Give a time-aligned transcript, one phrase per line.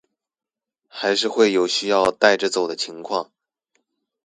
[0.87, 3.29] 還是會有需要帶著走的狀況